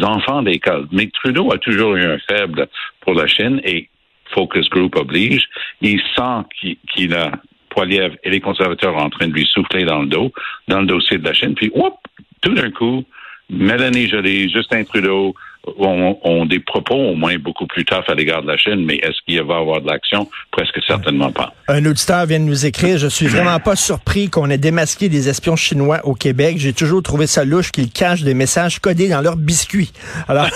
enfants 0.02 0.42
d'école. 0.42 0.86
Mais 0.92 1.08
Trudeau 1.08 1.52
a 1.52 1.58
toujours 1.58 1.94
eu 1.96 2.04
un 2.04 2.18
faible 2.28 2.68
pour 3.00 3.14
la 3.14 3.26
Chine 3.26 3.60
et 3.64 3.88
Focus 4.32 4.68
Group 4.70 4.96
oblige. 4.96 5.44
Il 5.80 6.00
sent 6.16 6.76
qu'il 6.94 7.14
a 7.14 7.32
Poiliev 7.70 8.16
et 8.22 8.30
les 8.30 8.40
conservateurs 8.40 8.96
en 8.96 9.10
train 9.10 9.28
de 9.28 9.32
lui 9.32 9.46
souffler 9.46 9.84
dans 9.84 10.00
le 10.00 10.06
dos, 10.06 10.32
dans 10.68 10.80
le 10.80 10.86
dossier 10.86 11.18
de 11.18 11.24
la 11.24 11.32
Chine. 11.32 11.54
Puis, 11.54 11.70
whoop, 11.74 11.94
tout 12.42 12.54
d'un 12.54 12.70
coup, 12.70 13.04
Mélanie 13.50 14.08
Joly, 14.08 14.50
Justin 14.50 14.84
Trudeau 14.84 15.34
ont, 15.78 16.18
ont 16.22 16.44
des 16.46 16.58
propos 16.58 16.94
au 16.94 17.14
moins 17.14 17.38
beaucoup 17.38 17.66
plus 17.66 17.84
tough 17.84 18.04
à 18.08 18.14
l'égard 18.14 18.42
de 18.42 18.48
la 18.48 18.56
Chine, 18.56 18.84
mais 18.84 18.96
est-ce 18.96 19.20
qu'il 19.24 19.40
va 19.42 19.54
y 19.54 19.58
avoir 19.58 19.80
de 19.80 19.86
l'action? 19.86 20.28
Presque 20.50 20.80
certainement 20.86 21.30
pas. 21.30 21.54
Un 21.68 21.84
auditeur 21.84 22.26
vient 22.26 22.40
de 22.40 22.44
nous 22.44 22.66
écrire, 22.66 22.98
je 22.98 23.06
suis 23.06 23.26
vraiment 23.26 23.60
pas 23.60 23.76
surpris 23.76 24.28
qu'on 24.28 24.50
ait 24.50 24.58
démasqué 24.58 25.08
des 25.08 25.28
espions 25.28 25.56
chinois 25.56 26.00
au 26.04 26.14
Québec. 26.14 26.56
J'ai 26.58 26.72
toujours 26.72 27.02
trouvé 27.02 27.26
ça 27.26 27.44
louche 27.44 27.70
qu'ils 27.70 27.90
cachent 27.90 28.22
des 28.22 28.34
messages 28.34 28.80
codés 28.80 29.08
dans 29.08 29.20
leurs 29.20 29.36
biscuits. 29.36 29.92
Alors... 30.28 30.48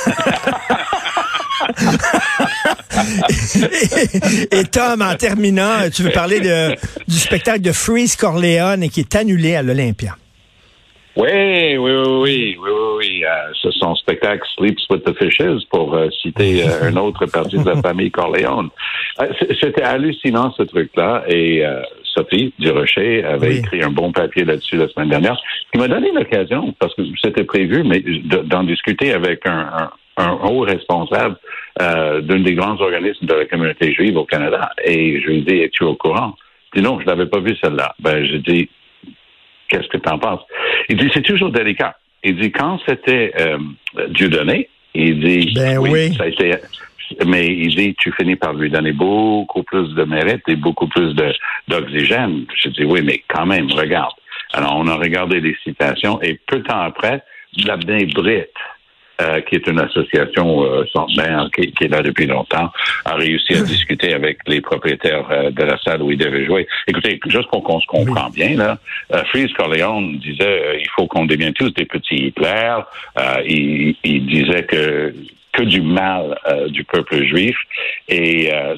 et, 3.55 4.59
et 4.61 4.65
Tom, 4.65 5.03
en 5.03 5.15
terminant, 5.17 5.89
tu 5.95 6.03
veux 6.03 6.11
parler 6.11 6.41
de, 6.41 6.75
du 7.09 7.17
spectacle 7.17 7.61
de 7.63 7.73
Freeze 7.73 8.17
Corleone 8.17 8.89
qui 8.89 9.01
est 9.01 9.15
annulé 9.17 9.55
à 9.57 9.63
l'Olympia. 9.63 10.17
Oui, 11.19 11.77
oui, 11.79 11.79
oui, 11.79 12.21
oui, 12.23 12.57
oui, 12.61 12.71
oui. 12.99 13.25
Euh, 13.25 13.53
c'est 13.63 13.73
son 13.73 13.95
spectacle 13.95 14.43
Sleeps 14.59 14.83
with 14.91 15.03
the 15.05 15.17
Fishes, 15.17 15.65
pour 15.71 15.95
euh, 15.95 16.09
citer 16.21 16.63
euh, 16.69 16.91
une 16.91 16.99
autre 16.99 17.25
partie 17.25 17.57
de 17.57 17.65
la 17.65 17.81
famille 17.81 18.11
Corleone. 18.11 18.69
Euh, 19.23 19.27
C'était 19.59 19.83
hallucinant, 19.83 20.53
ce 20.59 20.65
truc-là, 20.65 21.25
et 21.27 21.65
euh, 21.65 21.81
Sophie 22.15 22.53
Durocher 22.59 23.25
avait 23.25 23.49
Oui. 23.49 23.57
écrit 23.61 23.83
un 23.83 23.89
bon 23.91 24.13
papier 24.13 24.45
là-dessus 24.45 24.77
la 24.77 24.89
semaine 24.89 25.09
dernière, 25.09 25.39
qui 25.73 25.79
m'a 25.79 25.89
donné 25.89 26.11
l'occasion, 26.13 26.75
parce 26.79 26.95
que 26.95 27.03
c'était 27.23 27.45
prévu, 27.45 27.83
mais 27.83 28.01
de- 28.01 28.43
d'en 28.43 28.65
discuter 28.65 29.13
avec 29.15 29.47
un, 29.47 29.59
un- 29.75 29.91
un 30.17 30.33
haut 30.33 30.61
responsable 30.61 31.37
euh, 31.81 32.21
d'un 32.21 32.41
des 32.41 32.55
grands 32.55 32.81
organismes 32.81 33.27
de 33.27 33.35
la 33.35 33.45
communauté 33.45 33.93
juive 33.93 34.17
au 34.17 34.25
Canada. 34.25 34.71
Et 34.85 35.21
je 35.21 35.27
lui 35.27 35.39
ai 35.39 35.41
dit, 35.43 35.57
es-tu 35.61 35.85
au 35.85 35.95
courant? 35.95 36.35
Il 36.75 36.83
dit, 36.83 36.89
non, 36.89 37.01
je 37.01 37.07
l'avais 37.07 37.27
pas 37.27 37.41
vu 37.41 37.57
celle-là. 37.63 37.95
Ben, 38.01 38.25
j'ai 38.25 38.39
dit, 38.39 38.69
qu'est-ce 39.69 39.89
que 39.89 39.99
tu 39.99 40.09
en 40.09 40.19
penses? 40.19 40.41
Il 40.89 40.97
dit, 40.97 41.11
c'est 41.13 41.23
toujours 41.23 41.51
délicat. 41.51 41.97
Il 42.25 42.37
dit, 42.39 42.51
quand 42.51 42.81
c'était 42.87 43.33
euh, 43.39 43.59
Dieudonné, 44.09 44.69
il 44.95 45.21
dit, 45.21 45.53
Ben 45.55 45.79
oui. 45.79 46.15
ça 46.15 46.25
a 46.25 46.29
été, 46.29 46.55
mais 47.27 47.47
il 47.47 47.75
dit, 47.75 47.95
tu 47.99 48.13
finis 48.13 48.37
par 48.37 48.55
lui 48.55 48.71
donner 48.71 48.93
beaucoup 48.93 49.63
plus 49.63 49.95
de 49.95 50.05
mérite 50.05 50.43
et 50.49 50.57
beaucoup 50.57 50.89
plus 50.89 51.15
de, 51.15 51.33
d'oxygène. 51.69 52.47
Je 52.55 52.71
dis, 52.71 52.85
oui, 52.85 53.01
mais 53.05 53.23
quand 53.29 53.47
même, 53.47 53.71
regarde. 53.71 54.15
Alors, 54.53 54.77
on 54.77 54.87
a 54.87 54.95
regardé 54.95 55.41
les 55.41 55.57
citations 55.63 56.21
et 56.23 56.41
peu 56.47 56.59
de 56.59 56.65
temps 56.65 56.81
après, 56.81 57.23
l'Abdin 57.65 58.07
Brit, 58.15 58.47
euh, 59.21 59.41
qui 59.43 59.55
est 59.57 59.67
une 59.67 59.81
association 59.81 60.65
euh, 60.65 60.85
centenaire 60.93 61.49
qui, 61.55 61.73
qui 61.73 61.85
est 61.85 61.89
là 61.89 62.03
depuis 62.03 62.27
longtemps, 62.27 62.71
a 63.05 63.15
réussi 63.15 63.55
à 63.55 63.63
discuter 63.63 64.13
avec 64.15 64.39
les 64.47 64.61
propriétaires 64.61 65.27
euh, 65.31 65.51
de 65.51 65.63
la 65.63 65.79
salle 65.79 66.03
où 66.03 66.11
il 66.11 66.19
devait 66.19 66.45
jouer. 66.45 66.67
Écoutez, 66.87 67.19
juste 67.27 67.49
pour 67.49 67.63
qu'on 67.63 67.81
se 67.81 67.87
comprenne 67.87 68.31
bien, 68.35 68.57
là, 68.57 68.79
euh, 69.15 69.23
Freeze 69.31 69.53
Corleone 69.55 70.19
disait 70.19 70.45
euh, 70.45 70.79
il 70.81 70.89
faut 70.95 71.07
qu'on 71.07 71.25
devienne 71.27 71.53
tous 71.55 71.71
des 71.71 71.85
petits 71.87 72.27
Hitler. 72.29 72.75
Euh, 73.19 73.43
il, 73.47 73.97
il 74.05 74.27
disait 74.27 74.65
que 74.65 75.15
que 75.53 75.63
du 75.63 75.81
mal 75.81 76.39
euh, 76.51 76.69
du 76.69 76.85
peuple 76.85 77.25
juif. 77.25 77.57
Et 78.09 78.53
euh, 78.53 78.75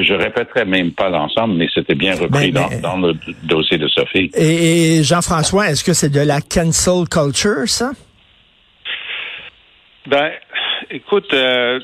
je 0.00 0.14
répéterai 0.14 0.64
même 0.64 0.92
pas 0.92 1.10
l'ensemble, 1.10 1.54
mais 1.56 1.68
c'était 1.74 1.94
bien 1.94 2.14
repris 2.14 2.50
Ben, 2.50 2.62
dans, 2.62 2.68
mais- 2.70 2.80
dans 2.80 2.96
le 2.96 3.14
dossier 3.42 3.76
de 3.76 3.86
Sophie. 3.88 4.30
Et, 4.34 4.96
et 5.00 5.02
Jean-François, 5.02 5.68
est-ce 5.68 5.84
que 5.84 5.92
c'est 5.92 6.08
de 6.08 6.20
la 6.20 6.40
cancel 6.40 7.06
culture, 7.10 7.68
ça? 7.68 7.90
Ben, 10.06 10.32
écoute, 10.90 11.32
euh, 11.32 11.80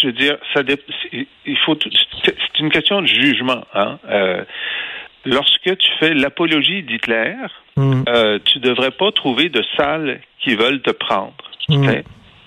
je 0.00 0.08
veux 0.08 0.12
dire, 0.12 0.36
ça 0.52 0.62
il 1.12 1.58
faut, 1.64 1.76
c'est 2.24 2.58
une 2.58 2.70
question 2.70 3.02
de 3.02 3.06
jugement. 3.06 3.64
Hein? 3.74 3.98
Euh, 4.08 4.44
lorsque 5.24 5.76
tu 5.76 5.88
fais 5.98 6.14
l'apologie 6.14 6.82
d'Hitler, 6.82 7.34
Hmm. 7.74 8.02
euh, 8.06 8.38
tu 8.44 8.58
devrais 8.58 8.90
pas 8.90 9.10
trouver 9.12 9.48
de 9.48 9.64
salles 9.78 10.20
qui 10.40 10.54
veulent 10.56 10.82
te 10.82 10.90
prendre. 10.90 11.32
Mm. 11.70 12.02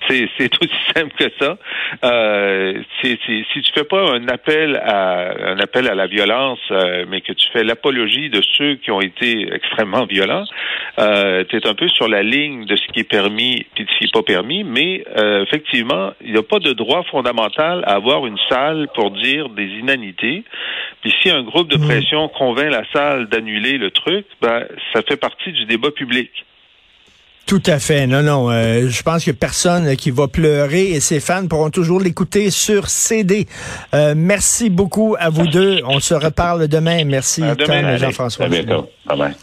C'est, 0.08 0.30
aussi 0.62 0.74
simple 0.96 1.14
que 1.18 1.32
ça. 1.40 1.58
Euh, 2.04 2.82
si 3.02 3.18
tu 3.18 3.72
fais 3.74 3.84
pas 3.84 4.12
un 4.12 4.28
appel 4.28 4.76
à 4.84 5.52
un 5.52 5.60
appel 5.60 5.88
à 5.88 5.96
la 5.96 6.08
violence, 6.08 6.60
euh, 6.72 7.06
mais 7.08 7.22
que 7.22 7.34
tu 7.34 7.48
fais 7.52 7.64
l'apologie 7.64 8.30
de 8.30 8.42
ceux 8.58 8.76
qui 8.76 8.92
ont 8.92 9.02
été 9.02 9.54
extrêmement 9.54 10.06
violents, 10.06 10.46
euh, 11.00 11.44
tu 11.48 11.58
es 11.58 11.68
un 11.68 11.74
peu 11.74 11.88
sur 11.88 12.08
la 12.08 12.24
ligne 12.24 12.66
de 12.66 12.76
ce 12.76 12.86
qui 12.88 13.02
est 13.02 13.10
permis 13.10 13.66
et 13.78 13.84
de 13.84 13.90
ce 13.90 13.98
qui 13.98 14.06
n'est 14.06 14.12
pas 14.12 14.24
permis. 14.24 14.64
Mais 14.64 15.06
euh, 15.18 15.44
effectivement, 15.44 16.12
il 16.22 16.34
n'y 16.34 16.38
a 16.38 16.44
pas 16.44 16.60
de 16.60 16.74
droit 16.74 17.04
fondamental 17.04 17.84
à 17.86 17.94
avoir 17.94 18.26
une 18.26 18.38
salle 18.50 18.88
pour 18.94 19.12
dire 19.12 19.50
des 19.50 19.68
inanités. 19.68 20.44
Puis 21.02 21.14
si 21.22 21.30
un 21.30 21.44
groupe 21.44 21.70
de 21.70 21.78
Mm. 21.78 21.88
pression 21.88 22.28
convainc 22.30 22.72
la 22.72 22.84
salle 22.92 23.28
d'annuler 23.28 23.78
le 23.78 23.92
truc, 23.92 24.26
ben 24.42 24.66
ça 24.94 25.02
fait 25.02 25.18
partie 25.18 25.52
du 25.52 25.66
débat 25.66 25.92
public. 25.92 26.32
Tout 27.46 27.62
à 27.68 27.78
fait. 27.78 28.08
Non, 28.08 28.24
non. 28.24 28.50
euh, 28.50 28.90
je 28.90 29.04
pense 29.04 29.24
que 29.24 29.32
personne 29.32 29.96
qui 29.96 30.10
va 30.10 30.28
pleurer 30.28 30.92
et 30.92 31.00
ses 31.00 31.20
fans 31.20 31.46
pourront 31.48 31.70
toujours 31.70 32.00
l'écouter 32.00 32.50
sur 32.50 32.90
CD. 32.90 33.46
Euh, 33.94 34.16
merci 34.18 34.70
beaucoup 34.72 35.16
à 35.20 35.30
vous 35.30 35.48
deux. 35.48 35.82
On 35.86 36.00
se 36.00 36.16
reparle 36.16 36.68
demain. 36.68 37.06
Merci. 37.06 37.44
Jean-François. 37.98 38.46
À 38.46 38.50
bientôt. 38.50 38.90
Bye 39.06 39.18
bye. 39.18 39.36